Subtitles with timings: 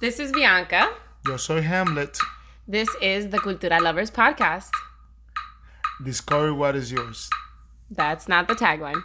[0.00, 0.94] This is Bianca.
[1.26, 2.18] Yo soy Hamlet.
[2.66, 4.70] This is the Cultura Lovers Podcast.
[6.02, 7.28] Discover what is yours.
[7.90, 9.02] That's not the tagline.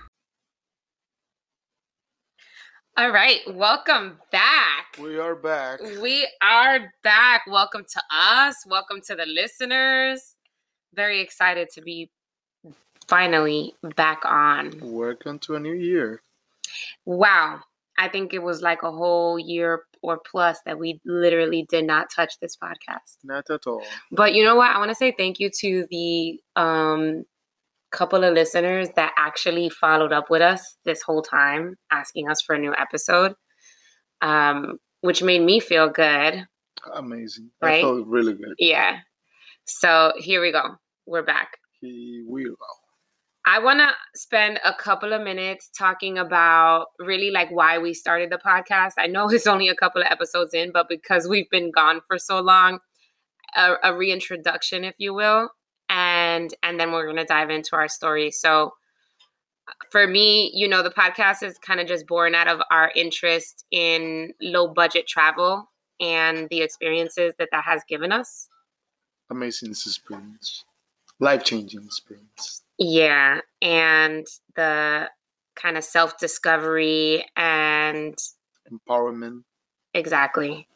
[2.95, 4.95] All right, welcome back.
[4.97, 5.81] We are back.
[5.81, 7.41] We are back.
[7.45, 8.55] Welcome to us.
[8.65, 10.35] Welcome to the listeners.
[10.93, 12.09] Very excited to be
[13.09, 14.79] finally back on.
[14.81, 16.21] Welcome to a new year.
[17.03, 17.63] Wow.
[17.97, 22.07] I think it was like a whole year or plus that we literally did not
[22.15, 23.17] touch this podcast.
[23.23, 23.83] Not at all.
[24.11, 24.69] But you know what?
[24.69, 27.25] I want to say thank you to the um,
[27.91, 32.55] couple of listeners that actually followed up with us this whole time, asking us for
[32.55, 33.33] a new episode,
[34.21, 36.45] um, which made me feel good.
[36.93, 37.49] Amazing.
[37.61, 37.79] Right?
[37.79, 38.53] I felt really good.
[38.59, 38.99] Yeah.
[39.65, 40.75] So here we go.
[41.07, 41.57] We're back.
[41.81, 42.55] He will.
[43.47, 48.31] I want to spend a couple of minutes talking about really like why we started
[48.31, 48.93] the podcast.
[48.97, 52.17] I know it's only a couple of episodes in, but because we've been gone for
[52.17, 52.79] so long,
[53.55, 55.49] a, a reintroduction, if you will,
[55.89, 58.31] and and then we're gonna dive into our story.
[58.31, 58.73] So,
[59.91, 63.65] for me, you know, the podcast is kind of just born out of our interest
[63.69, 65.69] in low budget travel
[66.01, 68.49] and the experiences that that has given us.
[69.29, 70.65] Amazing experience.
[71.19, 72.64] Life changing experience.
[72.77, 75.09] Yeah, and the
[75.55, 78.17] kind of self discovery and
[78.71, 79.43] Empowerment.
[79.93, 80.67] exactly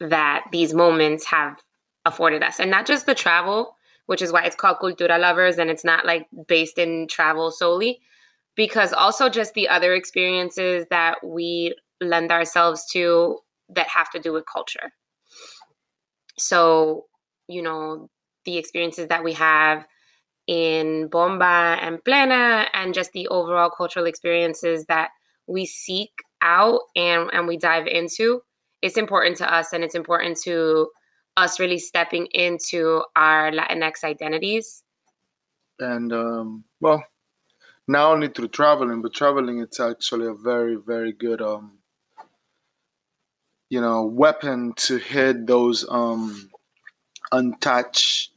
[0.00, 1.58] that these moments have
[2.04, 2.60] afforded us.
[2.60, 6.04] And not just the travel, which is why it's called Cultura Lovers and it's not
[6.06, 8.00] like based in travel solely,
[8.56, 14.32] because also just the other experiences that we lend ourselves to that have to do
[14.32, 14.92] with culture.
[16.38, 17.06] So,
[17.48, 18.08] you know,
[18.44, 19.86] the experiences that we have
[20.46, 25.10] in Bomba and Plena, and just the overall cultural experiences that
[25.46, 26.10] we seek
[26.42, 28.42] out and, and we dive into.
[28.82, 30.90] It's important to us, and it's important to
[31.36, 34.82] us really stepping into our Latinx identities.
[35.78, 37.04] And um, well,
[37.88, 41.78] not only through traveling, but traveling it's actually a very, very good um
[43.68, 46.50] you know weapon to hit those um
[47.32, 48.30] untouched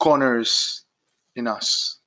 [0.00, 0.84] corners
[1.36, 2.00] in us.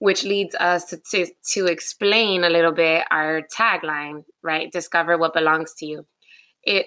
[0.00, 4.72] which leads us to, to to explain a little bit our tagline, right?
[4.72, 6.06] Discover what belongs to you.
[6.64, 6.86] It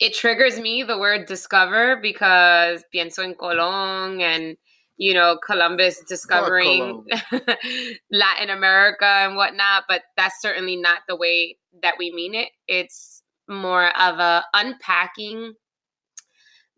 [0.00, 4.56] it triggers me the word discover because pienso en Colón and
[4.96, 7.04] you know Columbus discovering
[8.10, 12.48] Latin America and whatnot, but that's certainly not the way that we mean it.
[12.66, 15.52] It's more of a unpacking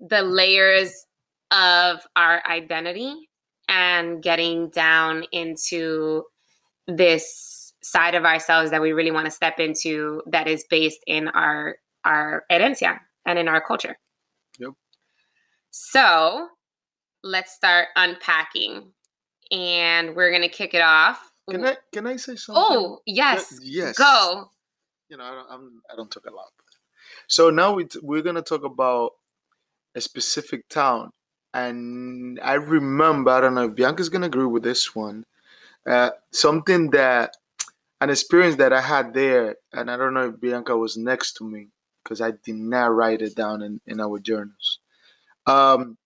[0.01, 1.07] the layers
[1.51, 3.29] of our identity
[3.69, 6.25] and getting down into
[6.87, 11.29] this side of ourselves that we really want to step into that is based in
[11.29, 13.99] our our herencia and in our culture.
[14.59, 14.73] Yep.
[15.71, 16.49] So
[17.23, 18.93] let's start unpacking.
[19.51, 21.21] And we're gonna kick it off.
[21.51, 22.63] Can I can I say something?
[22.67, 23.59] oh yes.
[23.63, 23.97] yes.
[23.97, 24.51] Go.
[25.09, 26.49] you know, I don't, I'm, I don't talk a lot.
[27.27, 29.13] So now we t- we're gonna talk about
[29.95, 31.11] a specific town,
[31.55, 35.25] and I remember I don't know if Bianca's gonna agree with this one.
[35.87, 37.37] Uh, something that
[38.01, 41.45] an experience that I had there, and I don't know if Bianca was next to
[41.45, 41.69] me
[42.03, 44.79] because I did not write it down in, in our journals.
[45.47, 45.97] Um,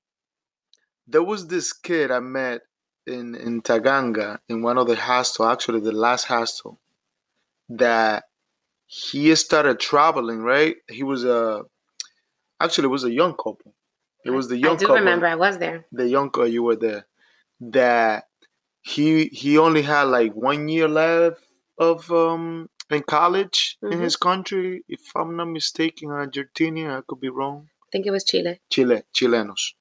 [1.06, 2.62] there was this kid I met
[3.06, 6.78] in in Taganga in one of the hostel, actually the last hostel,
[7.68, 8.24] that
[8.86, 10.42] he started traveling.
[10.42, 11.62] Right, he was a
[12.60, 13.74] actually was a young couple.
[14.24, 15.84] It was the young I do couple remember I was there.
[15.92, 17.06] the young girl you were there
[17.60, 18.24] that
[18.82, 21.42] he he only had like one year left
[21.78, 24.00] of um in college in Mhm.
[24.06, 28.24] his country if i'm not mistaken argentina i could be wrong I think it was
[28.24, 28.60] Chile.
[28.70, 29.74] chile chilenos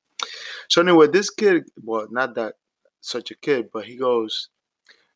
[0.69, 2.53] so anyway this kid well not that
[3.01, 4.49] such a kid but he goes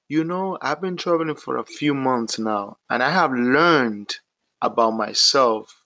[0.07, 4.11] you know i've been traveling for a few months now and i have learned
[4.61, 5.85] about myself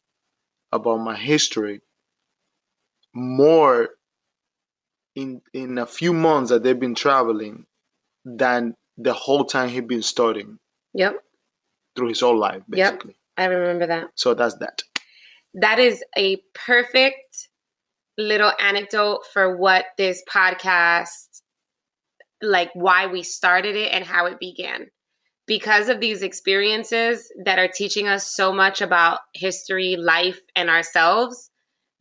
[0.71, 1.81] about my history
[3.19, 3.89] more
[5.15, 7.65] in in a few months that they've been traveling
[8.25, 10.57] than the whole time he'd been studying
[10.93, 11.15] Yep.
[11.95, 13.11] through his whole life basically.
[13.11, 13.15] Yep.
[13.37, 14.07] I remember that.
[14.15, 14.81] so that's that
[15.55, 17.49] that is a perfect
[18.17, 21.41] little anecdote for what this podcast
[22.41, 24.87] like why we started it and how it began
[25.47, 31.48] because of these experiences that are teaching us so much about history life and ourselves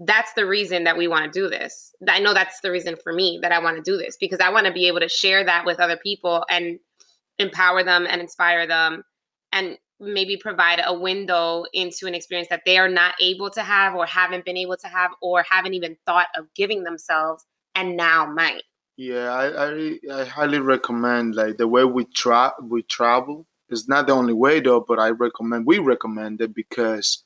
[0.00, 3.12] that's the reason that we want to do this i know that's the reason for
[3.12, 5.44] me that i want to do this because i want to be able to share
[5.44, 6.78] that with other people and
[7.38, 9.02] empower them and inspire them
[9.52, 13.94] and maybe provide a window into an experience that they are not able to have
[13.94, 18.26] or haven't been able to have or haven't even thought of giving themselves and now
[18.26, 18.62] might
[18.96, 23.46] Yeah, I, I I highly recommend like the way we try we travel.
[23.68, 27.22] It's not the only way though, but I recommend we recommend it because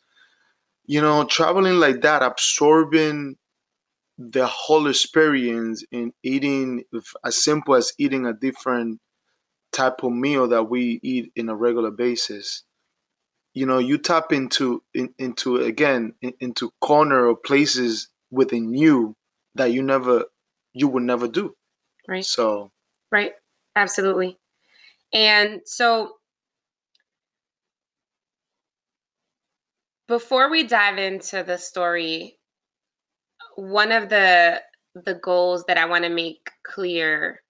[0.86, 3.36] you know traveling like that, absorbing
[4.18, 6.84] the whole experience in eating
[7.24, 9.00] as simple as eating a different
[9.72, 12.62] type of meal that we eat in a regular basis.
[13.54, 19.16] You know, you tap into in, into again in, into corner or places within you
[19.54, 20.24] that you never
[20.72, 21.54] you would never do.
[22.08, 22.70] right So
[23.12, 23.32] Right.
[23.76, 24.38] Absolutely.
[25.12, 26.14] And so
[30.12, 32.36] before we dive into the story,
[33.56, 34.60] one of the
[34.94, 37.40] the goals that I want to make clear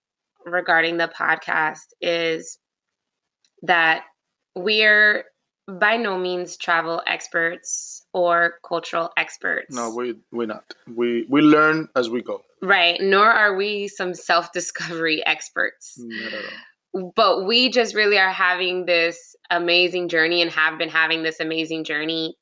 [0.47, 2.61] regarding the podcast is
[3.62, 4.05] that
[4.55, 5.25] we're
[5.67, 9.75] by no means travel experts or cultural experts.
[9.75, 10.73] No, we we're not.
[10.87, 12.43] We we learn as we go.
[12.62, 15.97] right, nor are we some self-discovery experts.
[15.99, 16.44] Not at
[16.94, 17.12] all.
[17.17, 21.82] but we just really are having this amazing journey and have been having this amazing
[21.82, 22.37] journey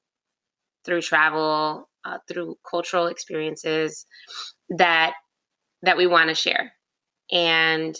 [0.84, 4.06] through travel uh, through cultural experiences
[4.70, 5.14] that
[5.82, 6.72] that we want to share
[7.30, 7.96] and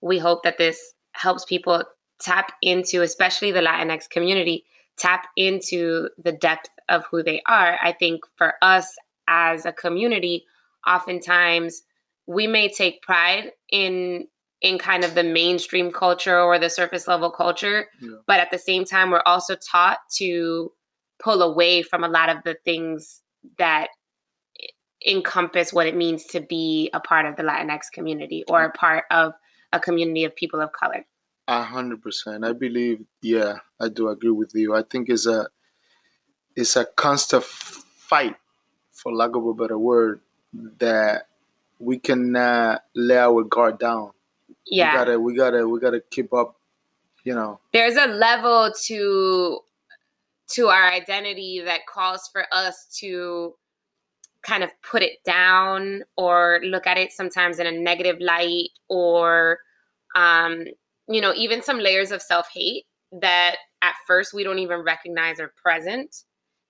[0.00, 1.82] we hope that this helps people
[2.20, 4.64] tap into especially the latinx community
[4.96, 8.94] tap into the depth of who they are i think for us
[9.28, 10.44] as a community
[10.86, 11.82] oftentimes
[12.26, 14.26] we may take pride in
[14.60, 18.16] in kind of the mainstream culture or the surface level culture Yeah.
[18.26, 20.72] but at the same time we're also taught to
[21.18, 23.22] pull away from a lot of the things
[23.58, 23.88] that
[25.06, 29.04] encompass what it means to be a part of the latinx community or a part
[29.10, 29.32] of
[29.72, 31.04] a community of people of color
[31.46, 32.44] A hundred percent.
[32.44, 33.04] I believe.
[33.22, 34.74] Yeah, I do agree with you.
[34.74, 35.48] I think it's a
[36.56, 38.34] it's a constant fight,
[38.90, 40.20] for lack of a better word,
[40.78, 41.28] that
[41.78, 44.10] we cannot lay our guard down.
[44.66, 46.56] yeah We gotta we gotta we gotta keep up.
[47.24, 47.60] You know.
[47.72, 49.58] there's a level to
[50.48, 53.54] to our identity that calls for us to
[54.42, 59.58] kind of put it down or look at it sometimes in a negative light or
[60.14, 60.64] um
[61.08, 62.84] you know even some layers of self-hate
[63.20, 66.24] that at first we don't even recognize are present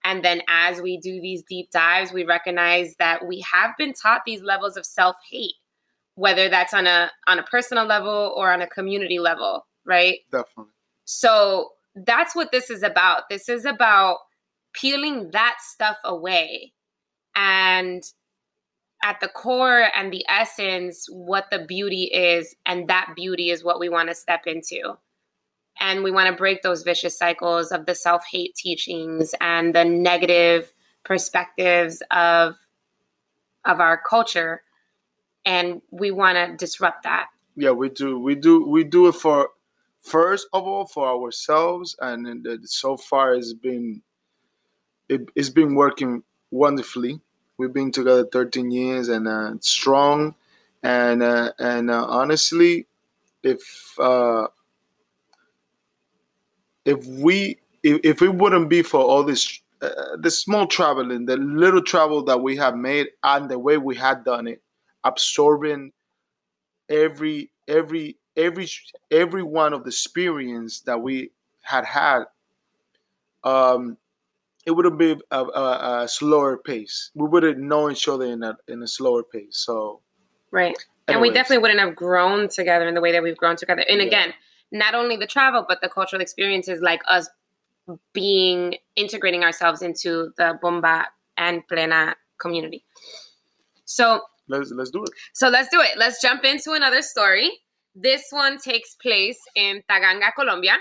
[0.04, 4.22] and then as we do these deep dives we recognize that we have been taught
[4.24, 5.54] these levels of self-hate
[6.14, 10.72] whether that's on a on a personal level or on a community level right Definitely.
[11.04, 11.68] so
[12.06, 13.28] that's what this is about.
[13.28, 14.18] This is about
[14.72, 16.72] peeling that stuff away.
[17.34, 18.02] And
[19.04, 23.78] at the core and the essence, what the beauty is, and that beauty is what
[23.78, 24.96] we want to step into.
[25.80, 29.84] And we want to break those vicious cycles of the self hate teachings and the
[29.84, 30.72] negative
[31.04, 32.56] perspectives of,
[33.64, 34.62] of our culture.
[35.46, 37.26] And we want to disrupt that.
[37.54, 38.18] Yeah, we do.
[38.18, 38.64] We do.
[38.64, 39.50] We do it for
[40.08, 44.02] first of all for ourselves, and so far it's been
[45.08, 47.20] it, it's been working wonderfully.
[47.58, 50.34] We've been together 13 years and uh, strong,
[50.82, 52.86] and uh, and uh, honestly,
[53.42, 54.48] if uh,
[56.84, 61.36] if we if, if it wouldn't be for all this uh, the small traveling, the
[61.36, 64.62] little travel that we have made, and the way we had done it,
[65.04, 65.92] absorbing
[66.88, 68.66] every every every
[69.10, 71.30] every one of the experience that we
[71.60, 72.24] had had
[73.44, 73.98] um
[74.64, 78.24] it would have been a, a, a slower pace we would have known each other
[78.24, 80.00] in a in a slower pace so
[80.50, 80.76] Right.
[81.08, 83.84] And we definitely wouldn't have grown together in the way that we've grown together.
[83.88, 84.06] And Yeah.
[84.06, 84.34] again,
[84.70, 87.28] not only the travel, but the cultural experiences like us
[88.12, 91.06] being integrating ourselves into the Bomba
[91.38, 92.84] and Plena community.
[93.86, 95.96] So let's let's do it so let's do it.
[95.96, 97.50] Let's jump into another story.
[98.00, 100.76] This one takes place in Taganga, Colombia.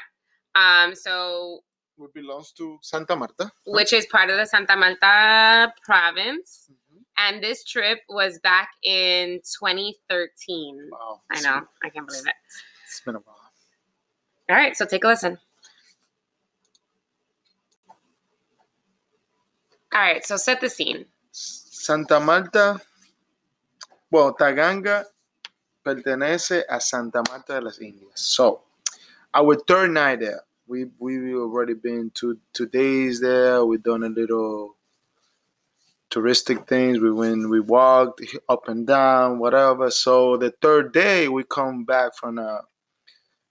[0.53, 1.61] Um, so
[1.99, 6.69] it belongs to santa marta which is part of the Santa Marta province.
[7.17, 10.89] And this trip was back in 2013.
[10.91, 12.35] wow I know, I can't believe it.
[12.85, 13.35] it's been a while
[14.49, 15.39] All right, so take a listen.
[19.93, 21.05] All right, so set the scene.
[21.31, 22.79] santa marta
[24.11, 25.05] well taganga
[25.87, 28.19] pertenece a santa marta de las indias.
[28.19, 28.61] So
[29.33, 30.41] our third night there.
[30.67, 33.63] We we already been two two days there.
[33.65, 34.75] We done a little
[36.09, 36.99] touristic things.
[36.99, 39.89] We went we walked up and down whatever.
[39.91, 42.61] So the third day we come back from a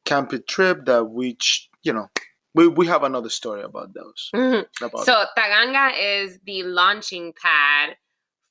[0.04, 1.38] camping trip that we
[1.82, 2.08] you know
[2.54, 4.30] we we have another story about those.
[4.34, 4.66] Mhm.
[4.82, 7.96] About So Taganga is the launching pad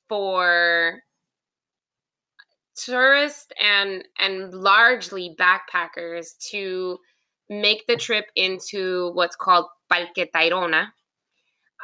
[0.08, 1.02] for
[2.76, 6.98] tourists and and largely backpackers to
[7.48, 10.88] make the trip into what's called Parque Tayrona,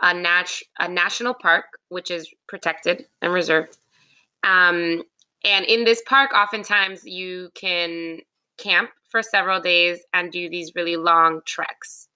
[0.03, 3.79] a, nat- a national park which is protected and reserved.
[4.43, 5.05] Um,
[5.45, 8.19] and in this park, oftentimes you can
[8.59, 12.09] camp for several days and do these really long treks.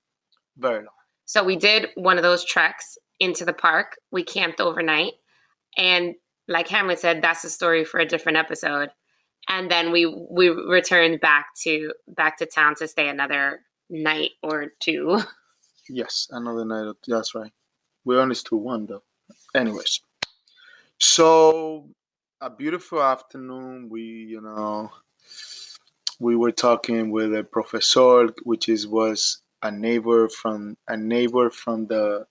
[0.57, 0.89] very long.
[1.25, 3.97] So we did one of those treks into the park.
[4.13, 5.15] We camped overnight.
[5.77, 6.15] And
[6.49, 8.91] like Hamlet said, that's a story for a different episode.
[9.49, 14.67] And then we we returned back to back to town to stay another night or
[14.81, 15.21] two.
[15.89, 16.93] Yes, another night.
[17.07, 17.53] That's right.
[18.05, 19.05] We only still one though.
[19.55, 20.01] Anyways,
[20.99, 21.89] so
[22.41, 23.89] a beautiful afternoon.
[23.89, 24.91] We, you know,
[26.19, 31.87] we were talking with a professor, which is was a neighbor from a neighbor from
[31.87, 32.27] the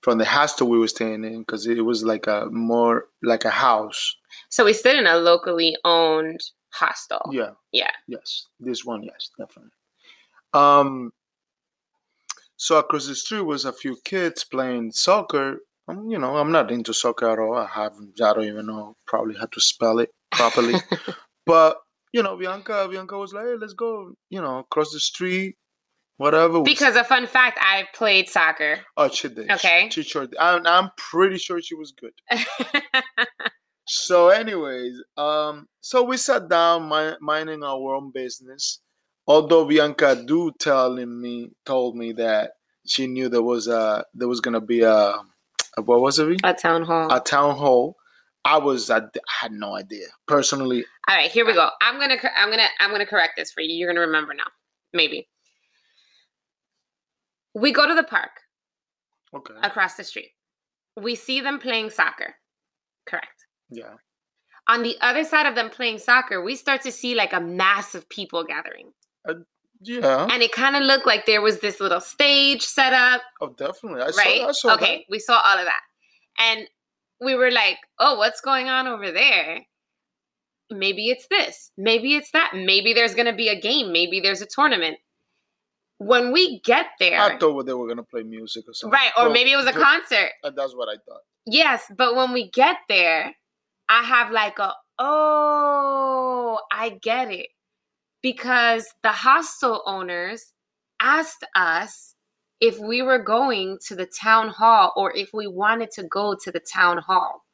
[0.00, 3.50] from the hostel we were staying in because it was like a more like a
[3.50, 4.16] house.
[4.48, 6.40] So we stayed in a locally owned
[6.70, 7.20] hostel.
[7.30, 7.50] Yeah.
[7.72, 7.90] Yeah.
[8.08, 8.46] Yes.
[8.58, 9.72] This one, yes, definitely.
[10.52, 11.12] Um
[12.56, 15.60] so across the street was a few kids playing soccer.
[15.88, 17.56] Um, you know, I'm not into soccer at all.
[17.56, 20.74] I haven't I don't even know probably how to spell it properly.
[21.46, 21.78] but,
[22.12, 25.56] you know, Bianca Bianca was like, hey, let's go, you know, across the street,
[26.20, 26.62] whatever.
[26.62, 28.80] Because a fun fact, I played soccer.
[28.96, 29.50] Oh, she did.
[29.50, 29.88] Okay.
[29.90, 30.36] She sure did.
[30.38, 32.12] I'm, I'm pretty sure she was good.
[33.92, 38.78] So, anyways, um, so we sat down, mi- minding our own business.
[39.26, 42.52] Although Bianca do telling me told me that
[42.86, 46.54] she knew there was a there was gonna be a, a what was it a
[46.54, 47.12] town hall.
[47.12, 47.96] a town hall.
[48.44, 49.02] I was I, I
[49.40, 50.84] had no idea personally.
[51.08, 51.68] All right, here we go.
[51.82, 53.74] I'm gonna I'm gonna I'm gonna correct this for you.
[53.74, 54.50] You're gonna remember now,
[54.92, 55.28] maybe.
[57.54, 58.30] We go to the park
[59.34, 60.30] Okay, across the street.
[61.00, 62.34] We see them playing soccer.
[63.06, 63.46] Correct.
[63.70, 63.94] yeah,
[64.68, 67.94] On the other side of them playing soccer, we start to see like a mass
[67.94, 68.92] of people gathering.
[69.28, 69.34] Uh,
[69.80, 70.26] yeah.
[70.30, 74.02] And it kind of looked like there was this little stage set up, Oh, definitely.
[74.02, 74.40] I right?
[74.40, 74.48] saw.
[74.48, 75.80] I saw okay, we saw all of that.
[76.38, 76.68] And
[77.20, 79.60] we were like, oh, what's going on over there?
[80.70, 81.70] Maybe it's this.
[81.76, 82.52] Maybe it's that.
[82.54, 83.92] Maybe there's going to be a game.
[83.92, 84.98] Maybe there's a tournament.
[86.00, 88.98] When we get there, I thought they were gonna play music or something.
[88.98, 90.30] right, or Well, maybe it was a concert.
[90.42, 91.20] uh, That's what I thought.
[91.44, 93.34] Yes, but when we get there,
[93.86, 97.48] I have like a, oh, I get it.
[98.22, 100.54] Because the hostel owners
[101.02, 102.14] asked us
[102.60, 106.50] if we were going to the town hall or if we wanted to go to
[106.50, 107.44] the town hall.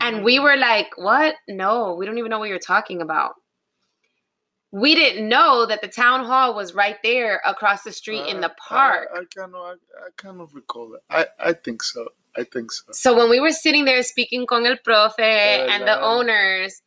[0.00, 1.36] And we were like, what?
[1.48, 3.34] No, we don't even know what you're talking about.
[4.72, 8.48] We didn't know that the town hall was right there across the street in Uh,
[8.48, 9.08] the park.
[9.14, 11.02] I, I kind of, I, I kind of recall that.
[11.10, 12.08] I, I think so.
[12.36, 12.84] I think so.
[12.92, 16.80] So when we were sitting there speaking con el profe and the owners,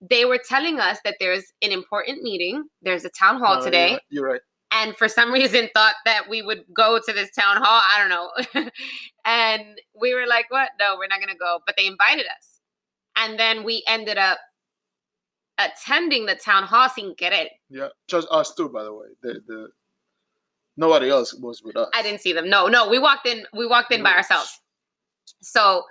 [0.00, 2.64] they were telling us that there's an important meeting.
[2.82, 4.00] There's a town hall No, today, You're.
[4.10, 4.40] You're right.
[4.72, 7.80] and for some reason thought that we would go to this town hall.
[7.94, 8.70] I don't know.
[9.24, 9.62] and
[10.00, 10.70] we were like, "What?
[10.80, 12.60] No, we're not gonna go." But they invited us,
[13.16, 14.38] and then we ended up
[15.58, 17.46] attending the town hall sin querer.
[17.68, 19.06] Yeah, just us two, by the way.
[19.22, 19.68] The the
[20.76, 21.88] nobody else was with us.
[21.94, 22.48] I didn't see them.
[22.48, 23.46] No, no, we walked in.
[23.52, 24.60] We walked in by ourselves.
[25.42, 25.84] So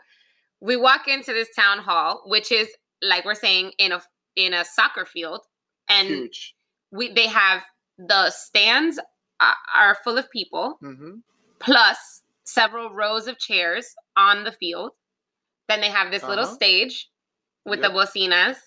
[0.61, 2.67] we walk into this town hall, which is
[3.01, 4.01] like we're saying in a
[4.35, 5.41] in a soccer field,
[5.89, 6.55] and Huge.
[6.91, 7.63] we they have
[7.97, 8.99] the stands
[9.75, 11.15] are, full of people hmm
[11.59, 14.91] plus several rows of chairs on the field.
[15.67, 16.53] Then they have this little Uh-huh.
[16.53, 17.09] stage
[17.65, 17.91] with Yep.
[17.91, 18.57] the bocinas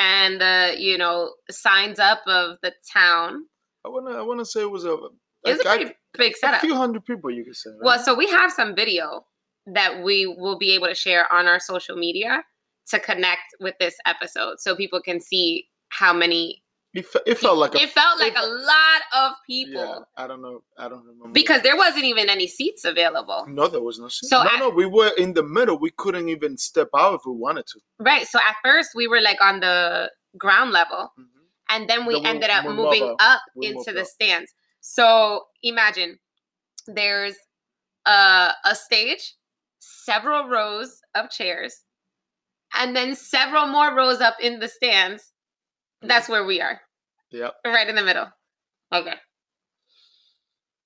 [0.00, 3.44] and the you know signs up of the town.
[3.86, 4.96] I wanna I wanna say it was a
[5.44, 6.62] It's a pretty big setup.
[6.62, 7.30] a few hundred people.
[7.30, 7.70] You could say.
[7.70, 7.78] Right?
[7.82, 9.24] Well, so we have some video
[9.66, 12.42] that we will be able to share on our social media
[12.88, 17.74] to connect with this episode so people can see how many it, it felt like
[17.74, 20.62] a, it felt like a lot of people Yeah, I don't know.
[20.76, 23.44] I don't remember because there wasn't even any seats available.
[23.48, 24.08] no, there was no.
[24.08, 24.28] seats.
[24.30, 25.78] So no, I- no, we were in the middle.
[25.78, 27.80] We couldn't even step out if we wanted to.
[28.00, 28.26] Right.
[28.26, 31.26] So at first we were like on the ground level Mhm.
[31.68, 33.16] and then we Then we- ended up moving up.
[33.20, 34.06] up into the up.
[34.06, 34.52] stands.
[34.80, 36.18] So imagine
[36.86, 37.36] there's
[38.06, 39.34] a, a stage,
[39.78, 41.84] several rows of chairs,
[42.74, 45.32] and then several more rows up in the stands.
[46.02, 46.80] That's where we are,
[47.30, 47.50] Yeah.
[47.64, 48.26] right in the middle.
[48.92, 49.14] Okay.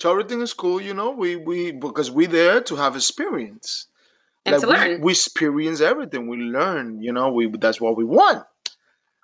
[0.01, 1.13] So everything is cool, you know.
[1.13, 3.87] We we because we there to have experience.
[4.45, 5.01] And to we, learn.
[5.01, 6.27] we experience everything.
[6.29, 7.33] We learn, you know.
[7.33, 8.45] We that's what we want.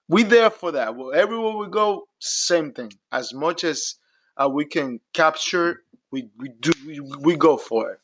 [0.08, 0.96] We there for that.
[0.96, 2.92] Well, everywhere we go, same thing.
[3.12, 3.96] As much as
[4.38, 8.00] and we can capture, we we do we, we go for it.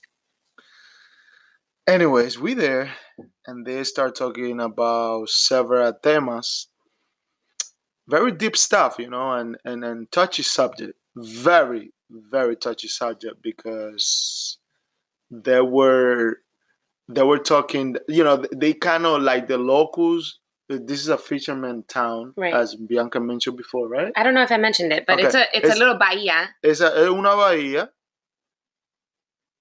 [1.87, 2.93] Anyways, we there,
[3.47, 6.67] and they start talking about several temas,
[8.09, 14.59] very deep stuff, you know, and and and touchy subject, very very touchy subject because
[15.31, 16.39] there were
[17.09, 20.41] they were talking, you know, they kind of like the locals.
[20.69, 22.53] This is a fisherman town, Right.
[22.53, 24.13] as Bianca mentioned before, right?
[24.17, 26.49] I don't know if I mentioned it, but it's a it's, It's- a little bahia.
[26.65, 27.89] Es, es una bahía,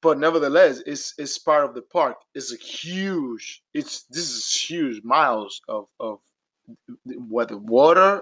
[0.02, 2.18] but nevertheless, it's it's part of the park.
[2.34, 3.62] It's a huge.
[3.74, 6.20] It's this is huge miles of of
[7.30, 8.20] what the water eh,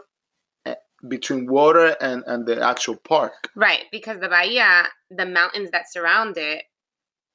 [1.07, 3.49] between water and and the actual park.
[3.55, 6.63] Right, because the bahia, the mountains that surround it.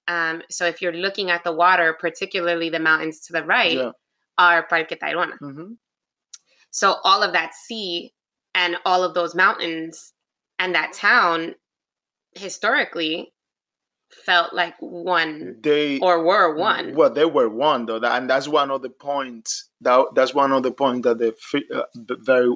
[0.06, 3.92] Um, so if you're looking at the water, particularly the mountains to the right, Yeah.
[4.38, 5.36] are Parque Tayrona.
[5.38, 5.72] hmm
[6.70, 8.14] So all of that sea
[8.54, 10.14] and all of those mountains
[10.58, 11.54] and that town
[12.34, 13.32] historically
[14.10, 16.94] felt like one They or were one.
[16.94, 19.68] Well, they were one though, that, and that's one of the points.
[19.82, 21.84] That that's one of the points that they fi- uh,
[22.24, 22.54] very.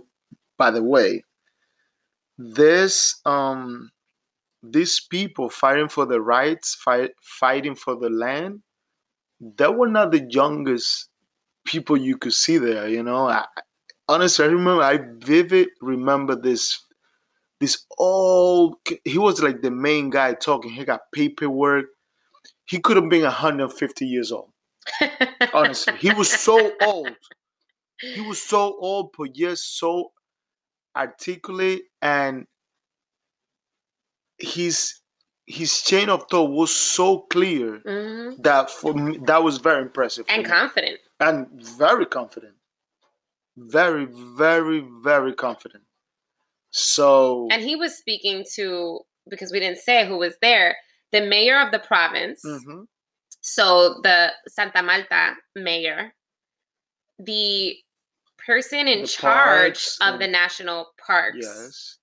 [0.62, 1.24] By the way,
[2.38, 3.90] this um,
[4.62, 8.62] these people fighting for the rights, fight fighting for the land.
[9.40, 11.08] They were not the youngest
[11.64, 12.88] people you could see there.
[12.88, 13.44] You know, I,
[14.08, 14.82] honestly, I remember.
[14.82, 16.78] I vivid remember this.
[17.60, 18.76] This old.
[19.04, 20.70] He was like the main guy talking.
[20.70, 21.86] He got paperwork
[22.66, 24.50] he could have been 150 years old.
[25.54, 27.10] Honestly, he was so old.
[28.00, 30.12] He was so old, but yet so
[30.96, 32.46] articulate, and
[34.38, 35.00] his
[35.46, 38.42] his chain of thought was so clear Mhm.
[38.42, 40.48] that for me that was very impressive And me.
[40.48, 41.00] confident.
[41.20, 42.56] and very confident,
[43.56, 45.84] very very very confident.
[46.70, 50.76] So And he was speaking to, because we didn't say who was there,
[51.12, 52.42] the mayor of the province.
[52.44, 52.86] mhm,
[53.40, 56.14] So the Santa Marta mayor,
[57.18, 57.76] the
[58.46, 61.98] person in The charge parks of the national parks, yes,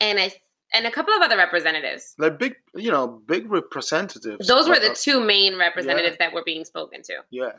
[0.00, 0.32] and I
[0.72, 2.14] and a couple of other representatives.
[2.18, 4.46] like big you know big representatives.
[4.48, 7.14] Those were the two main representatives that were being spoken to.
[7.30, 7.52] yeah.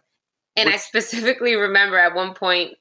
[0.57, 2.75] And I specifically remember at one point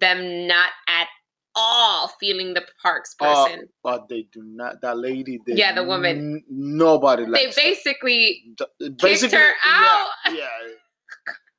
[0.00, 1.06] them not at
[1.54, 3.68] all feeling the parks Uh, person.
[3.82, 4.80] but they do not.
[4.80, 6.16] That lady, they, Yeah, the woman.
[6.36, 7.52] n- nobody they her.
[7.54, 10.34] basically D- basically, her yeah, out.
[10.34, 10.48] Yeah,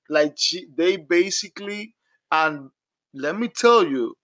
[0.10, 1.94] like she, they basically,
[2.32, 2.70] and
[3.14, 4.16] let me tell you,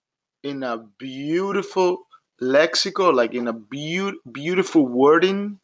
[0.44, 2.04] in a beautiful
[2.42, 5.60] lexical, like in a beau- beautiful wording,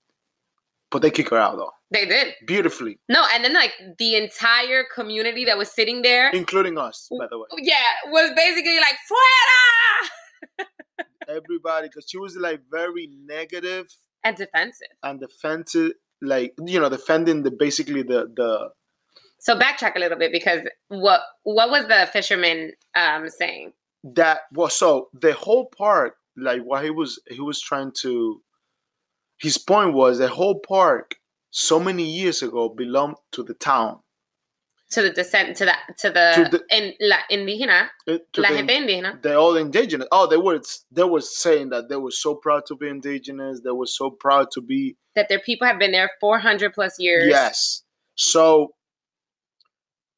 [0.91, 2.33] but they kick her out though, they did.
[2.45, 7.27] beautifully, No, and then like the entire community that was sitting there, including us, by
[7.29, 10.65] the way, yeah, was basically like fuera
[11.29, 13.85] everybody, because she was like very negative
[14.23, 14.87] and defensive.
[15.03, 18.69] and defensive, like you know, defending the basically the the
[19.45, 23.73] So backtrack a little bit because what what was the fisherman um saying?
[24.15, 28.41] that was so the whole park like what he was he was trying to
[29.37, 31.15] his point was the whole park
[31.51, 33.99] so many years ago belonged to the town
[34.91, 38.55] To the descent to the to the, To the- in la indígena, uh, la the,
[38.57, 39.21] gente indígena.
[39.21, 42.75] the all indigenous oh they were they were saying that they were so proud to
[42.75, 46.73] be indigenous they were so proud to be That their people have been there 400
[46.73, 47.27] plus years.
[47.27, 47.83] yes
[48.15, 48.73] so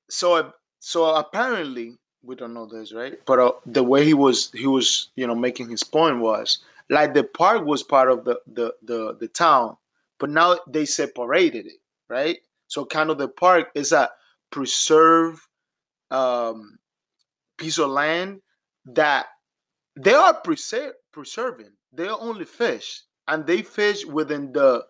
[0.09, 4.67] so so apparently we don't know this right but uh, the way he was he
[4.67, 8.73] was you know making his point was like the park was part of the the
[8.83, 9.75] the, the town
[10.19, 14.09] but now they separated it right so kind of the park is a
[14.51, 15.47] preserve
[16.11, 16.77] um
[17.57, 18.41] piece of land
[18.85, 19.27] that
[19.95, 24.83] they are preser- preserving they are only fish and they fish within the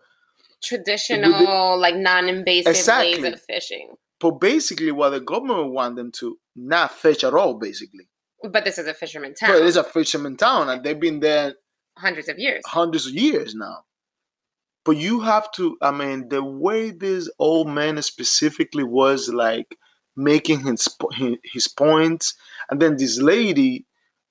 [0.62, 3.22] Traditional, like non-invasive Exactly.
[3.22, 3.94] ways of fishing.
[4.18, 8.08] But basically, what the government want them to not fish at all, basically.
[8.42, 9.50] But this is a fisherman town.
[9.50, 11.54] But it's a fisherman town, and they've been there
[11.98, 12.62] hundreds of years.
[12.66, 13.84] hundreds of years now.
[14.84, 19.76] But you have to, I mean, the way this old man specifically was like
[20.16, 20.88] making his
[21.52, 22.34] his, points,
[22.70, 23.84] and then this lady,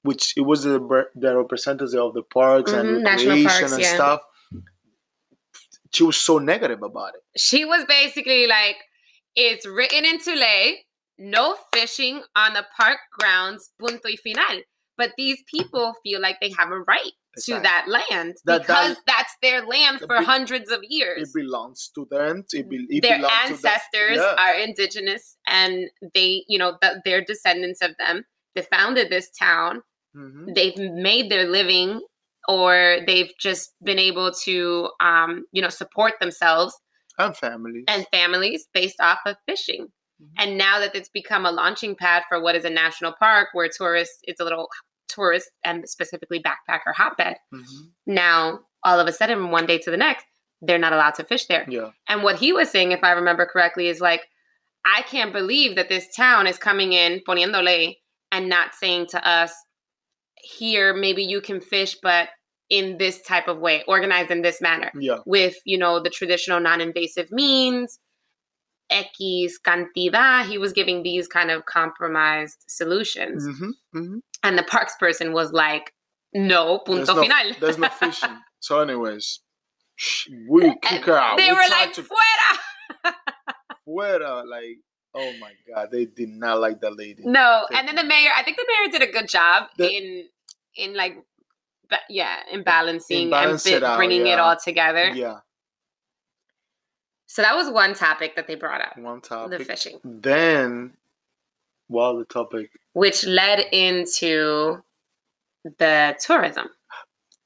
[0.03, 0.79] which it was the,
[1.15, 3.93] the representative of the parks Mhm, and recreation parks, and yeah.
[3.93, 4.21] stuff,
[5.93, 7.21] she was so negative about it.
[7.37, 8.77] She was basically like,
[9.35, 10.75] it's written in Tule,
[11.17, 14.61] no fishing on the park grounds, punto y final.
[14.97, 17.11] But these people feel like they have a right
[17.43, 21.29] to that land That- because that- that's their land for be- hundreds of years.
[21.29, 22.45] It belongs to them.
[22.53, 23.71] It, be, it Their belongs to them.
[23.73, 24.35] ancestors Yeah.
[24.39, 28.23] are indigenous and they, you know, the, they're descendants of them.
[28.55, 29.81] They founded this town.
[30.15, 30.55] Mhm.
[30.55, 31.99] They've made their living
[32.47, 36.79] or they've just been able to um, you know support themselves
[37.17, 39.87] and families and families based off of fishing
[40.21, 40.27] Mhm.
[40.37, 43.67] and now that it's become a launching pad for what is a national park where
[43.69, 44.69] tourists it's a little
[45.09, 47.91] tourist and specifically backpacker hotbed Mhm.
[48.05, 50.25] now all of a sudden one day to the next
[50.61, 53.45] they're not allowed to fish there yeah and what he was saying if i remember
[53.45, 54.23] correctly is like
[54.85, 57.99] i can't believe that this town is coming in poniendo ley
[58.31, 59.53] and not saying to us
[60.35, 62.29] here maybe you can fish but
[62.69, 65.17] in this type of way organized in this manner yeah.
[65.25, 67.99] with you know the traditional non-invasive means
[68.89, 70.45] x cantidad.
[70.47, 73.45] He was giving these kind of compromised solutions.
[73.45, 75.91] Hmm hmm and the parks person was like
[76.33, 77.53] no punto there's no, final.
[77.59, 78.37] there's no fishing.
[78.59, 79.41] So anyways
[80.49, 81.37] we kick her out.
[81.37, 83.13] they we were like to fuera.
[83.87, 84.77] Fuera, like
[85.13, 87.23] oh my god they did not like that lady.
[87.25, 89.95] No They and then the mayor i think the mayor did a good job The-
[89.95, 90.27] in
[90.75, 91.15] in like
[91.89, 95.09] ba- yeah in balancing and it bi- out, bringing it all together.
[95.09, 95.39] Yeah.
[97.27, 99.59] So that was one topic that they brought up one topic.
[99.59, 99.99] the fishing.
[100.03, 100.93] Then
[101.89, 102.71] well the topic.
[102.93, 104.81] Which led into
[105.79, 106.67] the tourism.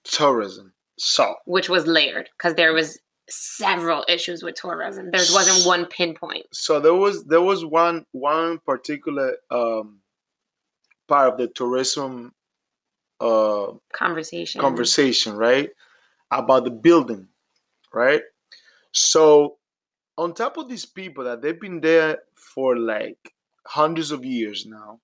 [0.04, 0.73] Tourism.
[0.97, 1.36] So.
[1.45, 2.99] Which was layered because there was
[3.30, 5.12] several issues with tourism.
[5.12, 6.45] There wasn't one pinpoint.
[6.52, 9.99] so there was there was one one particular um
[11.08, 12.34] part of the tourism
[13.20, 14.62] uh Conversation.
[14.62, 15.70] conversation right?
[16.32, 17.28] About the building
[17.94, 18.22] right?
[18.92, 19.58] So
[20.18, 23.34] on top of these people that they've been there for like
[23.66, 25.00] hundreds of years now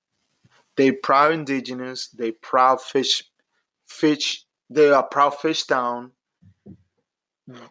[0.76, 3.24] they proud indigenous they proud fish
[3.86, 6.12] fish they are proud fish town.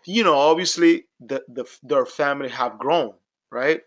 [0.04, 3.14] You know obviously the, the their family have grown
[3.50, 3.80] right?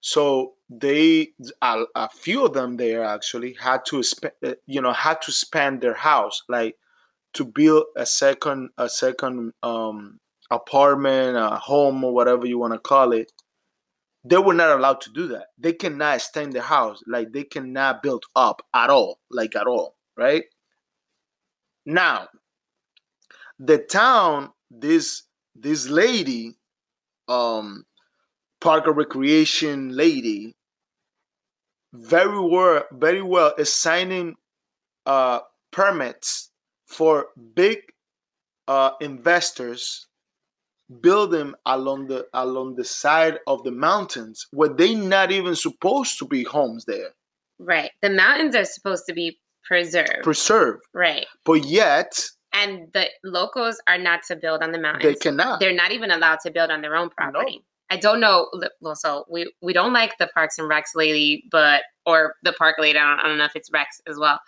[0.00, 1.28] So they
[1.62, 4.32] a, a few of them there actually had to spend
[4.66, 6.76] you know had to spend their house like
[7.34, 10.18] to build a second a second um
[10.50, 13.32] apartment a home or whatever you want to call it.
[14.24, 15.48] They were not allowed to do that.
[15.56, 17.00] They cannot extend their house.
[17.06, 20.44] Like they cannot build up at all like at all right?
[21.84, 22.26] Now
[23.60, 25.22] the town this
[25.54, 26.56] this lady
[27.28, 27.84] um
[28.60, 30.55] park and recreation lady
[31.96, 34.34] very well very well is signing
[35.06, 36.50] uh permits
[36.86, 37.78] for big
[38.68, 40.06] uh investors
[41.00, 46.26] building along the along the side of the mountains where they not even supposed to
[46.26, 47.10] be homes there
[47.58, 47.90] Right.
[48.02, 50.22] The mountains are supposed to be preserved.
[50.22, 51.26] preserved right.
[51.44, 52.12] but yet
[52.52, 55.04] And the locals are not to build on the mountains.
[55.04, 57.64] they cannot They're not even allowed to build on their own property.
[57.90, 58.50] I don't know.
[58.80, 62.76] Well, so we we don't like the Parks and Recs lady, but or the park
[62.78, 62.98] lady.
[62.98, 64.40] I don't, I don't know if it's Recs as well,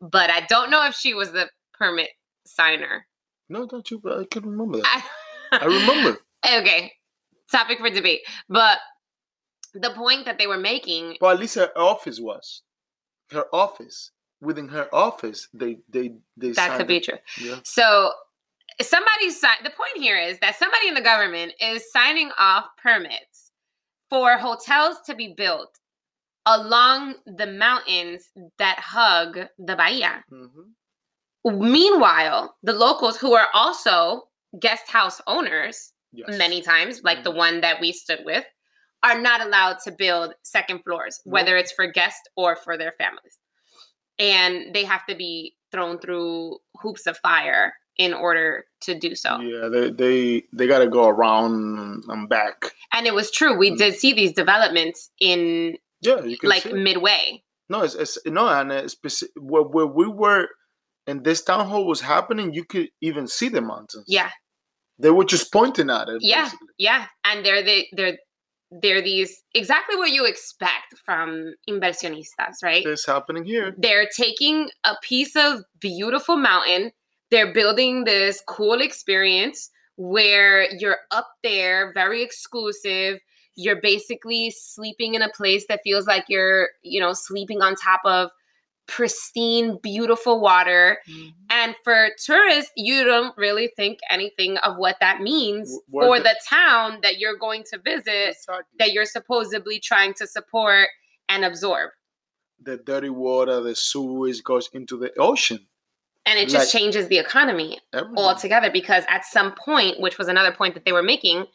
[0.00, 2.10] but I don't know if she was the permit
[2.44, 3.06] signer.
[3.48, 5.04] no don't you i can remember that
[5.52, 6.92] I, i remember okay,
[7.50, 8.20] topic for debate.
[8.48, 8.78] But
[9.74, 12.62] the point that they were making, Well, at least her office was.
[13.30, 14.10] Her office.
[14.40, 17.18] Within her office, they they they that signed could be true.
[17.40, 17.60] Yeah.
[17.62, 18.10] So
[18.80, 23.50] somebody the point here is that somebody in the government is signing off permits
[24.10, 25.78] for hotels to be built
[26.46, 30.24] along the mountains that hug the bahia.
[30.30, 30.72] Mhm.
[31.44, 34.28] Meanwhile, the locals who are also
[34.60, 36.36] guest house owners Yes.
[36.36, 38.44] many times, like the one that we stood with,
[39.02, 41.32] are not allowed to build second floors, No.
[41.32, 43.38] whether it's for guests or for their families.
[44.18, 49.40] And they have to be thrown through hoops of fire in order to do so.
[49.40, 52.72] Yeah, they they they gotta go around and back.
[52.92, 53.56] And it was true.
[53.56, 53.78] We Mm.
[53.78, 57.42] did see these developments in Yeah, like midway.
[57.68, 58.96] no, it's, it's no, and it's
[59.36, 60.48] where where we were,
[61.06, 64.04] and this town hall was happening, you could even see the mountains.
[64.08, 64.30] Yeah.
[64.98, 66.18] they were just pointing at it.
[66.20, 66.44] Yeah.
[66.44, 66.68] basically.
[66.78, 67.06] Yeah.
[67.24, 68.18] And they're the they're
[68.82, 72.84] they're these exactly what you expect from inversionistas, right?
[72.86, 73.74] it's happening here.
[73.78, 76.92] they're taking a piece of beautiful mountain
[77.32, 83.18] they're building this cool experience where you're up there very exclusive.
[83.56, 88.00] You're basically sleeping in a place that feels like you're you know sleeping on top
[88.04, 88.30] of
[88.86, 90.98] pristine beautiful water.
[91.08, 91.28] Mm-hmm.
[91.50, 96.24] And for tourists you don't really think anything of what that means where for the-
[96.24, 98.36] the town that you're going to visit
[98.78, 100.88] that you're supposedly trying to support
[101.28, 101.90] and absorb.
[102.60, 105.66] The dirty water, the sewage goes into the ocean.
[106.26, 108.18] And it just Like- changes the economy Everything.
[108.18, 111.46] altogether because at some point which was another point that they were making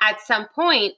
[0.00, 0.94] at some point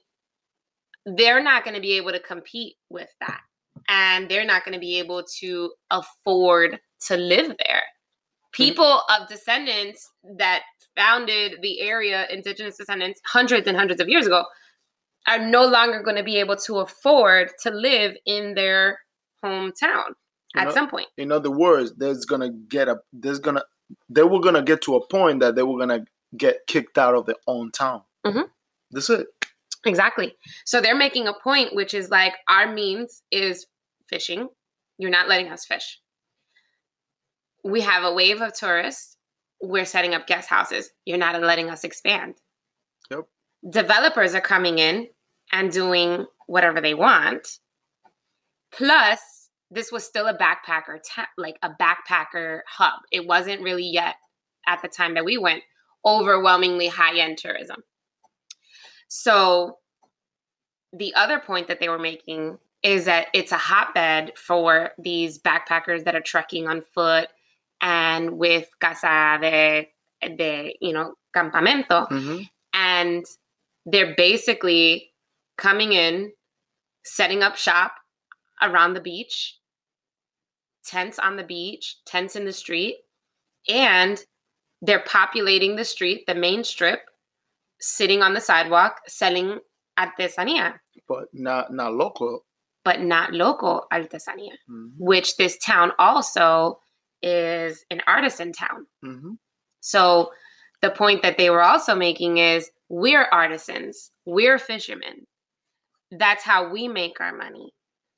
[1.05, 3.41] they're not going to be able to compete with that.
[3.87, 7.81] And they're not going to be able to afford to live there.
[7.81, 8.63] Mm-hmm.
[8.63, 10.61] People of descendants that
[10.95, 14.45] founded the area, indigenous descendants, hundreds and hundreds of years ago,
[15.27, 18.99] are no longer going to be able to afford to live in their
[19.43, 20.13] hometown
[20.55, 21.07] You at know- some point.
[21.17, 23.63] In other words, there's gonna get a there's gonna
[24.09, 26.05] they were gonna get to a point that they were gonna
[26.37, 28.03] get kicked out of their own town.
[28.25, 28.49] Mhm.
[28.91, 29.27] That's it.
[29.85, 30.35] Exactly.
[30.65, 33.65] So they're making a point, which is like our means is
[34.07, 34.47] fishing.
[34.97, 35.99] You're not letting us fish.
[37.63, 39.17] We have a wave of tourists.
[39.61, 40.89] We're setting up guest houses.
[41.05, 42.35] You're not letting us expand.
[43.09, 43.25] Yep.
[43.69, 45.07] Developers are coming in
[45.51, 47.59] and doing whatever they want.
[48.71, 49.40] Plus,
[49.71, 52.99] this was still a backpacker, ta- like a backpacker hub.
[53.11, 54.15] It wasn't really yet
[54.67, 55.63] at the time that we went
[56.05, 57.81] overwhelmingly high end tourism.
[59.07, 59.77] So
[60.93, 66.03] the other point that they were making is that it's a hotbed for these backpackers
[66.03, 67.29] that are trekking on foot
[67.79, 69.89] and with casa de,
[70.35, 72.09] de you know, campamento.
[72.09, 72.49] Mhm.
[72.73, 73.25] And
[73.85, 75.13] they're basically
[75.57, 76.33] coming in,
[77.03, 77.93] setting up shop
[78.61, 79.57] around the beach,
[80.85, 82.97] tents on the beach, tents in the street,
[83.69, 84.23] and
[84.81, 87.01] they're populating the street, the main strip,
[87.79, 89.59] sitting on the sidewalk selling
[89.99, 92.45] artesanía, But not not local.
[92.83, 94.93] but not local artesanía, Mhm.
[94.97, 96.81] which this town also
[97.21, 98.87] is an artisan town.
[99.03, 99.37] Mhm.
[99.81, 100.31] So
[100.81, 105.27] the point that they were also making is we're artisans, we're fishermen.
[106.09, 107.71] That's how we make our money.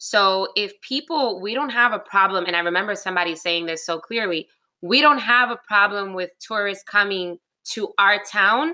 [0.06, 4.00] So if people, we don't have a problem, and I remember somebody saying this so
[4.00, 4.50] clearly,
[4.82, 7.38] we don't have a problem with tourists coming
[7.72, 8.74] to our town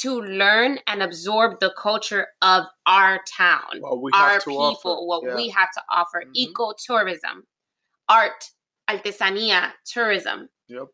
[0.00, 4.70] to learn and absorb the culture of our town What we our have to people,
[4.72, 5.04] offer.
[5.06, 5.34] what yeah.
[5.36, 6.54] we have to offer, Mhm.
[6.54, 7.42] ecotourism,
[8.08, 8.42] art,
[8.88, 10.86] artesanía tourism, Yep.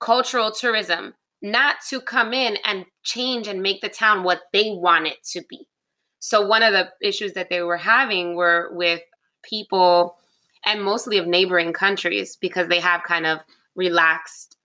[0.00, 5.06] cultural tourism, not to come in and change and make the town what they want
[5.06, 5.68] it to be.
[6.20, 9.02] So one of the issues that they were having were with
[9.42, 10.16] people
[10.64, 13.38] and mostly of neighboring countries because they have kind of
[13.76, 14.56] relaxed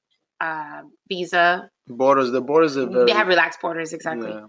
[0.42, 1.70] uh, visa.
[1.88, 2.32] Borders.
[2.32, 3.06] The borders are very.
[3.06, 4.30] they have relaxed borders exactly.
[4.32, 4.48] yeah.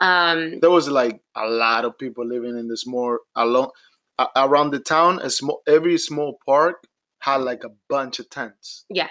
[0.00, 3.70] Um, There was like a lot of people living in this more along
[4.18, 5.18] a- around the town.
[5.20, 6.76] A small every small park
[7.20, 8.84] had like a bunch of tents.
[8.90, 9.08] Yeah.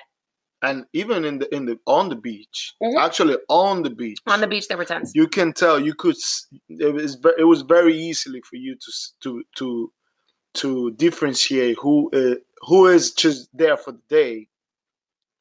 [0.62, 2.98] And even in the in the on the beach, Mhm.
[2.98, 5.12] actually on the beach, on the beach there were tents.
[5.14, 6.16] you can tell you could
[6.70, 8.92] it was it was very easily for you to
[9.24, 9.92] to to
[10.56, 12.36] to differentiate who uh,
[12.68, 14.48] who is just there for the day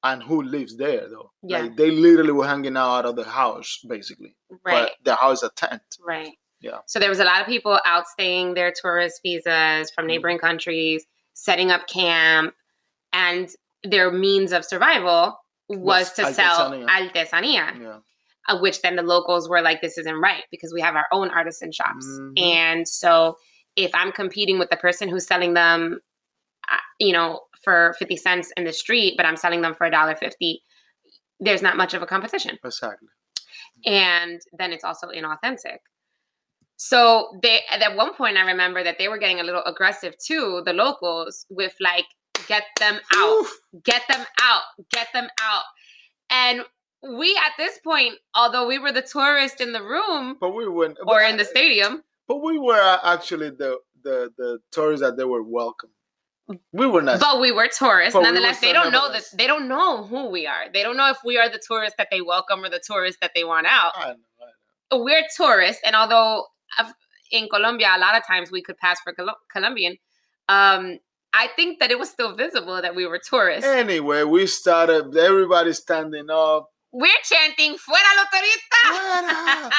[0.05, 1.61] and who lives there though Yeah.
[1.61, 4.89] like they literally were hanging out of the house basically Right.
[4.89, 6.33] but the house a tent Right.
[6.61, 6.79] Yeah.
[6.87, 10.09] So there was a lot of people outstaying their tourist visas from Mhm.
[10.09, 12.55] neighboring countries, setting up camp,
[13.13, 13.51] and
[13.83, 16.87] their means of survival was, Was to sell artesanía.
[16.89, 17.99] artesanía, yeah
[18.49, 21.31] uh, which then the locals were like, this isn't right because we have our own
[21.31, 22.07] artisan shops.
[22.07, 22.41] Mhm.
[22.43, 23.37] And so
[23.77, 26.01] if I'm competing with the person who's selling them,
[26.71, 30.59] uh, you know, for 50 cents in the street, but I'm selling them for $1.50,
[31.41, 33.09] there's not much of a competition exactly
[33.87, 35.79] and then it's also inauthentic.
[36.77, 40.63] So they at one point I remember that they were getting a little aggressive too,
[40.65, 42.07] the locals, with like
[42.49, 43.61] get them out, Oof.
[43.85, 45.63] get them out, get them out.
[46.31, 46.63] And
[47.17, 50.99] we at this point, although we were the tourist in the room but we went
[51.07, 55.43] or in the stadium, but we were actually the the the tourists that they were
[55.43, 55.91] welcome
[56.73, 58.13] we were not but we were tourists.
[58.13, 60.65] But we were nonetheless, they don't know that they don't know who we are.
[60.73, 63.31] They don't know if we are the tourists that they welcome or the tourists that
[63.35, 63.93] they want out.
[63.97, 64.17] I know,
[64.91, 65.03] I know.
[65.05, 66.47] we're tourists, and although
[67.31, 69.97] in Colombia a lot of times we could pass for Colo- Colombian,
[70.49, 70.99] um,
[71.33, 73.65] I think that it was still visible that we were tourists.
[73.65, 79.73] anyway we started everybody standing up we're chanting "Fuera los turistas!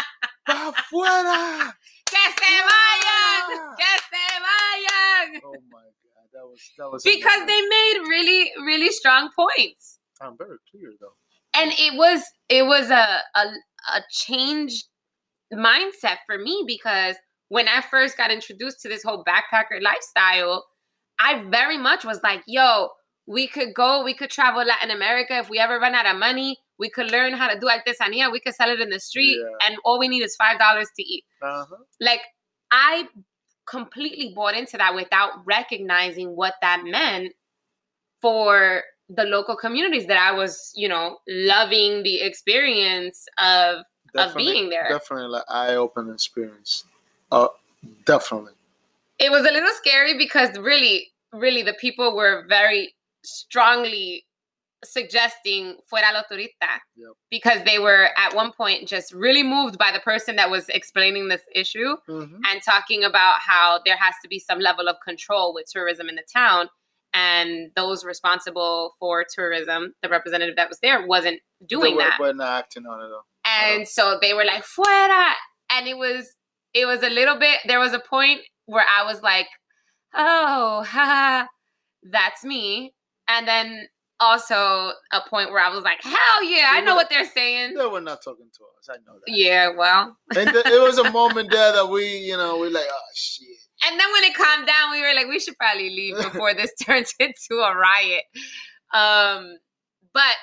[0.47, 1.73] fuera fuera
[2.13, 3.43] Que se vayan!
[3.80, 7.47] Que se vayan!" oh my god that was that was Because amazing.
[7.47, 9.99] they made really, really strong points.
[10.21, 11.15] i'm very clear though
[11.60, 13.43] and it was it was a a,
[13.97, 14.86] a changed
[15.54, 17.15] mindset for me because
[17.49, 20.65] when I first got introduced to this whole backpacker lifestyle,
[21.19, 22.89] I very much was like, yo,
[23.28, 26.58] we could go, we could travel Latin America if we ever run out of money.
[26.79, 28.31] We could learn how to do artesanía.
[28.31, 29.67] We could sell it in the street, Yeah.
[29.67, 31.23] and all we need is five dollars to eat.
[31.41, 31.75] uh-huh.
[32.01, 32.21] Like
[32.71, 33.07] I
[33.65, 37.33] completely bought into that without recognizing what that meant
[38.21, 43.83] for the local communities that I was, you know, loving the experience of
[44.15, 44.88] of being there.
[44.89, 46.86] definitely like eye-opening experience
[47.31, 47.47] uh
[48.05, 48.53] definitely
[49.19, 54.25] It was a little scary because really, really the people were very strongly
[54.83, 57.11] suggesting fuera lo turista Yep.
[57.31, 61.27] because they were at one point just really moved by the person that was explaining
[61.29, 62.39] this issue Mhm.
[62.47, 66.15] and talking about how there has to be some level of control with tourism in
[66.15, 66.69] the town
[67.13, 72.17] and those responsible for tourism the representative that was there wasn't doing They were- that
[72.19, 73.23] But not acting on it though.
[73.45, 75.33] and so they were like fuera
[75.69, 76.35] and it was
[76.73, 79.47] it was a little bit there was a point where i was like
[80.15, 81.47] oh ha
[82.03, 82.93] that's me
[83.27, 83.87] and then
[84.23, 87.86] also a point where i was like hell yeah i know what they're saying They
[87.86, 88.89] were not talking to us.
[88.89, 89.33] I know that.
[89.33, 92.88] yeah well And th- it was a moment there that we, you know, we're like,
[92.91, 93.47] oh shit.
[93.88, 96.73] and then when it calmed down we were like we should probably leave before this
[96.75, 98.23] turns into a riot
[98.93, 99.57] um
[100.13, 100.36] but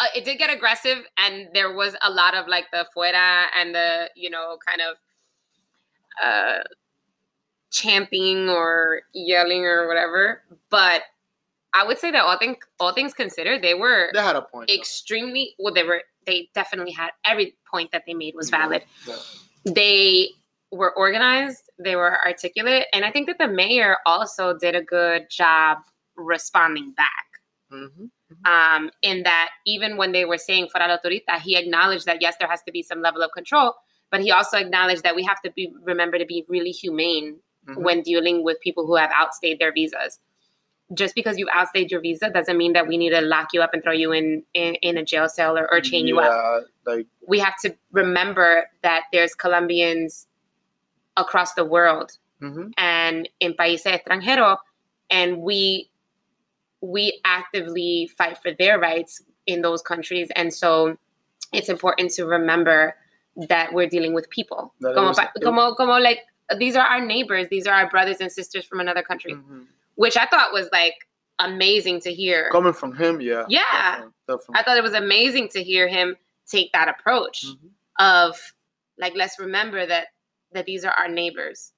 [0.00, 3.74] uh, it did get aggressive and there was a lot of like the fuera and
[3.74, 4.96] the you know kind of
[6.22, 6.62] uh
[7.70, 11.02] chanting or yelling or whatever but
[11.74, 14.68] i would say that all things all things considered they were They had a point.
[14.68, 14.74] though.
[14.74, 19.16] extremely well they were they definitely had every point that they made was valid Yeah.
[19.64, 20.30] they
[20.72, 25.26] were organized, they were articulate, and I think that the mayor also did a good
[25.30, 25.78] job
[26.16, 27.26] responding back.
[27.72, 28.10] Mhm.
[28.44, 32.48] Um, in that even when they were saying la autorita, he acknowledged that yes, there
[32.48, 33.74] has to be some level of control,
[34.10, 37.82] but he also acknowledged that we have to be remember to be really humane Mhm.
[37.84, 40.18] when dealing with people who have outstayed their visas.
[40.92, 43.72] Just because you've outstayed your visa doesn't mean that we need to lock you up
[43.72, 46.30] and throw you in in, in a jail cell or, or chain you up
[46.86, 50.26] Yeah, Like we have to remember that there's Colombians
[51.16, 52.72] across the world mhm.
[52.76, 54.58] and in países extranjeros,
[55.10, 55.88] and we
[56.82, 60.98] we actively fight for their rights in those countries, and so
[61.52, 62.94] it's important to remember
[63.48, 64.74] that we're dealing with people.
[64.82, 66.20] Como, was- como, como like
[66.58, 69.66] these are our neighbors, these are our brothers and sisters from another country, Mhm.
[69.96, 70.94] Which I thought was like
[71.38, 72.48] amazing to hear.
[72.50, 73.44] coming from him, yeah.
[73.48, 73.60] Yeah.
[73.72, 74.54] Definitely, definitely.
[74.56, 77.70] I thought it was amazing to hear him take that approach Mhm.
[77.98, 78.54] of
[78.98, 80.08] like let's remember that
[80.52, 81.72] that these are our neighbors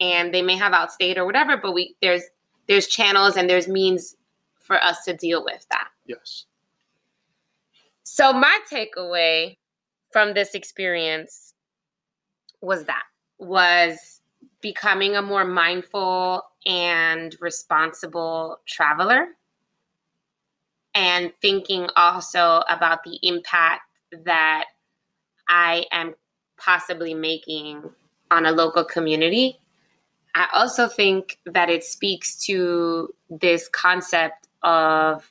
[0.00, 2.22] and they may have outstayed or whatever but we there's
[2.66, 4.16] there's channels and there's means
[4.58, 6.44] for us to deal with that Yes.
[8.02, 9.56] so my takeaway
[10.12, 11.54] from this experience
[12.60, 13.04] was that
[13.38, 14.20] was
[14.60, 19.28] becoming a more mindful and responsible traveler
[20.94, 23.82] and thinking also about the impact
[24.24, 24.66] that
[25.48, 26.14] I am
[26.58, 27.82] possibly making
[28.30, 29.58] on a local community.
[30.34, 35.30] I also think that it speaks to this concept of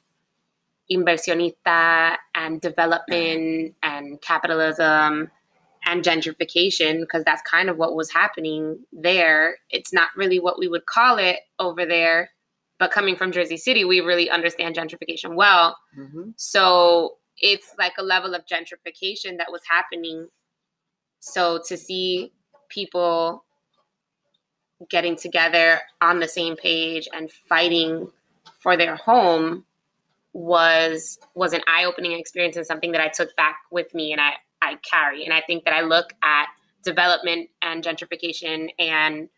[0.91, 5.29] inversionista and development and capitalism
[5.87, 9.57] and gentrification because that's kind of what was happening there.
[9.69, 12.29] It's not really what we would call it over there,
[12.77, 15.77] but coming from Jersey City, we really understand gentrification well.
[15.97, 16.33] Mhm.
[16.35, 20.27] So it's like a level of gentrification that was happening.
[21.19, 22.33] So to see
[22.67, 23.45] people
[24.89, 28.11] getting together on the same page and fighting
[28.59, 29.65] for their home
[30.33, 34.33] was was an eye-opening experience and something that I took back with me and I
[34.61, 35.23] I carry.
[35.23, 36.47] And I think that I look at
[36.83, 39.29] development and gentrification and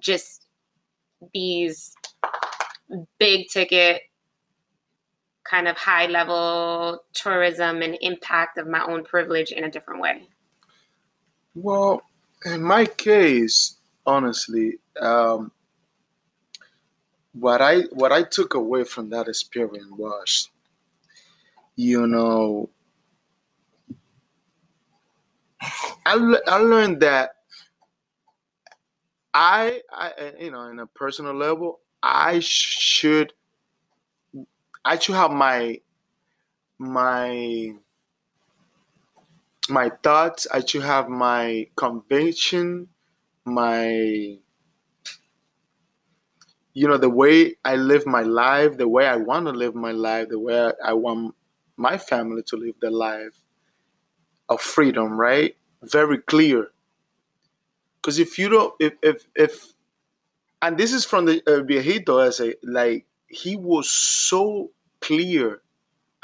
[0.00, 0.46] just
[1.32, 1.94] these
[3.18, 4.02] big ticket
[5.48, 10.22] kind of high level tourism and impact of my own privilege in a different way.
[11.54, 12.02] Well,
[12.44, 15.52] in my case, honestly, um,
[17.32, 20.50] what I what I took away from that experience was,
[21.76, 22.68] you know,
[25.60, 27.30] I, I learned that
[29.34, 33.32] I, I, you know, in a personal level, I should,
[34.84, 35.80] I should have my,
[36.78, 37.72] my,
[39.68, 40.46] my thoughts.
[40.52, 42.88] I should have my conviction,
[43.44, 44.38] my,
[46.72, 49.92] you know, the way I live my life, the way I want to live my
[49.92, 51.34] life, the way I want
[51.76, 53.40] my family to live their life
[54.48, 55.56] of freedom, right?
[55.82, 56.68] Very clear.
[57.96, 59.72] Because if you don't, if if if,
[60.62, 64.70] and this is from the uh, viejito essay, like he was so
[65.00, 65.62] clear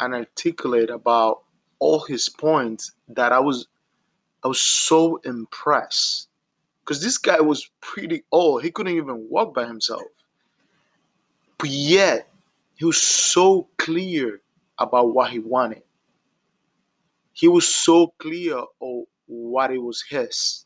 [0.01, 1.43] and articulate about
[1.79, 3.68] all his points that I was,
[4.45, 6.29] I was so impressed.
[6.81, 10.03] Because this guy was pretty old; he couldn't even walk by himself.
[11.59, 12.29] But yet,
[12.77, 14.43] he was so clear
[14.79, 15.84] about what he wanted.
[17.35, 20.64] He was so clear of what it was his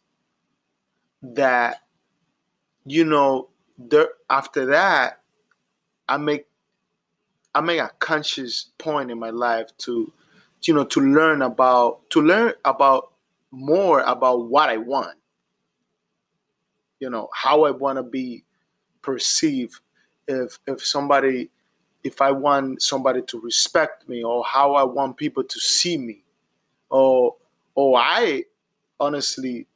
[1.23, 1.83] that
[2.85, 5.21] you know there after that
[6.09, 6.47] I make
[7.55, 10.12] I make a conscious point in my life to,
[10.62, 13.12] you know, to learn about to learn about
[13.51, 15.19] more about what I want.
[17.01, 18.45] You know, how I want to be
[19.03, 19.81] perceived.
[20.27, 21.51] If if somebody,
[22.05, 26.23] if I want somebody to respect me, or how I want people to see me,
[26.91, 27.36] or
[27.74, 28.45] or I
[29.01, 29.66] honestly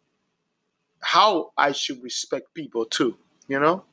[1.00, 3.16] how I should respect people too.
[3.48, 3.84] You know.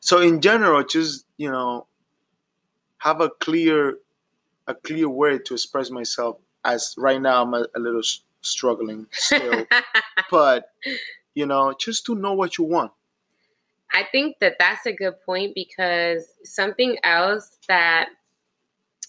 [0.00, 1.86] So in general, just you know,
[2.98, 3.98] have a clear
[4.66, 8.02] a clear way to express myself as right now i'm a, a little
[8.40, 9.64] struggling still
[10.30, 10.72] but
[11.34, 12.90] you know just to know what you want
[13.92, 18.08] i think that that's a good point because something else that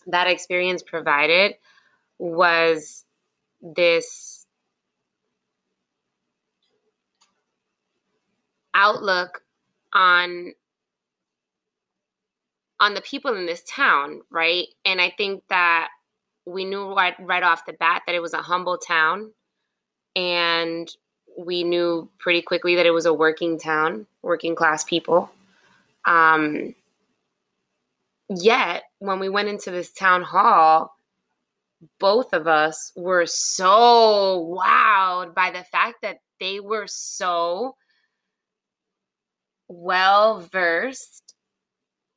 [0.05, 1.55] that experience provided
[2.19, 3.05] was
[3.61, 4.45] this
[8.73, 9.41] outlook
[9.93, 10.53] on
[12.79, 14.67] on the people in this town, right?
[14.85, 15.89] And I think that
[16.45, 19.31] we knew right, right off the bat that it was a humble town.
[20.15, 20.89] And
[21.37, 25.29] we knew pretty quickly that it was a working town, working class people.
[26.05, 26.73] Um,
[28.29, 30.96] yet, when we went into this town hall,
[31.99, 37.75] both of us were so wowed by the fact that they were so
[39.67, 41.27] well versed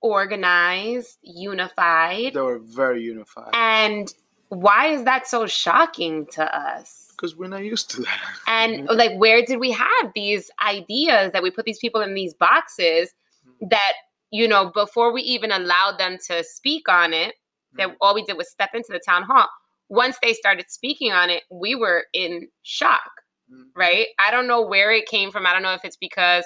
[0.02, 2.34] organized, unified.
[2.34, 3.50] They were very unified.
[3.52, 4.12] And
[4.48, 7.08] why is that so shocking to us?
[7.10, 8.20] Because we're not used to that.
[8.46, 12.34] And like, where did we have these ideas that we put these people in these
[12.34, 13.12] boxes
[13.46, 13.68] mm-hmm.
[13.70, 13.92] that,
[14.30, 17.34] you know, before we even allowed them to speak on it,
[17.74, 17.96] that mm-hmm.
[18.00, 19.48] all we did was step into the town hall.
[19.88, 23.10] Once they started speaking on it, we were in shock,
[23.52, 23.62] mm-hmm.
[23.74, 24.06] right?
[24.18, 25.46] I don't know where it came from.
[25.46, 26.44] I don't know if it's because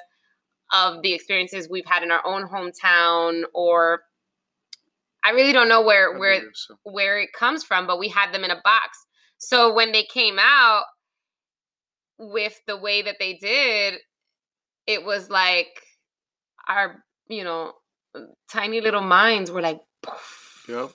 [0.73, 4.03] of the experiences we've had in our own hometown or
[5.25, 6.75] I really don't know where where so.
[6.85, 9.07] where it comes from, but we had them in a box.
[9.39, 10.85] So when they came out
[12.19, 13.95] with the way that they did,
[14.87, 15.69] it was like
[16.69, 17.73] our, you know,
[18.51, 20.65] tiny little minds were like poof.
[20.69, 20.91] Yep.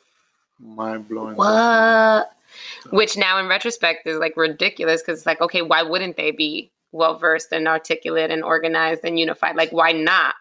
[0.59, 1.35] Mind blowing.
[1.35, 2.31] What?
[2.91, 6.71] Which now in retrospect is like ridiculous because it's like, okay, why wouldn't they be?
[6.91, 9.55] well versed and articulate and organized and unified.
[9.55, 10.35] Like, why not?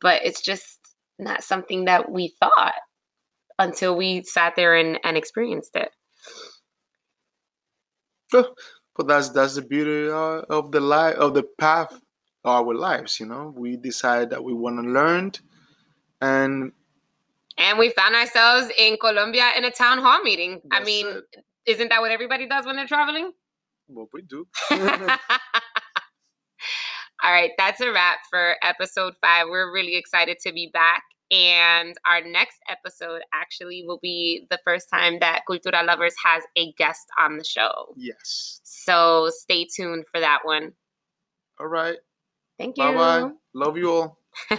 [0.00, 0.78] But it's just
[1.18, 2.74] not something that we thought
[3.58, 5.90] until we sat there and, and experienced it.
[8.32, 11.92] But that's that's the beauty uh, of the life of the path
[12.44, 13.20] of our lives.
[13.20, 15.32] You know, we decide that we want to learn,
[16.20, 16.72] and
[17.58, 20.60] and we found ourselves in Colombia in a town hall meeting.
[20.70, 21.06] I mean,
[21.66, 23.32] isn't that what everybody does when they're traveling?
[23.88, 24.46] Well, we do.
[24.70, 24.78] All
[27.32, 29.46] right, that's a wrap for episode five.
[29.48, 31.02] We're really excited to be back.
[31.30, 36.72] And our next episode actually will be the first time that Cultura Lovers has a
[36.74, 37.94] guest on the show.
[37.96, 38.60] Yes.
[38.62, 40.72] So stay tuned for that one.
[41.58, 41.96] All right.
[42.58, 42.84] Thank you.
[42.84, 43.30] Bye bye.
[43.54, 44.18] Love you all.